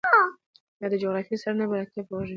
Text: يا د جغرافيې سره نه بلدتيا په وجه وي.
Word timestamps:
يا 0.81 0.87
د 0.91 0.95
جغرافيې 1.01 1.37
سره 1.43 1.53
نه 1.59 1.65
بلدتيا 1.69 2.01
په 2.07 2.13
وجه 2.17 2.19
وي. 2.23 2.29